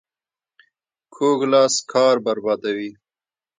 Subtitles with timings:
[1.15, 2.89] کوږ لاس کار بربادوي